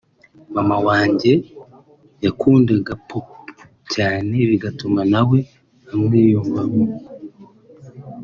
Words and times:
Mama 0.55 0.77
wanjye 0.87 1.31
yakundaga 2.25 2.93
Poppy 3.07 3.51
cyane 3.93 4.35
bigatuma 4.49 5.01
nawe 5.13 5.39
amwiyumvamo 5.91 6.85